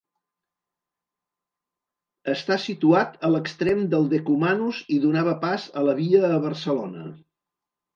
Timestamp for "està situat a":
2.33-3.33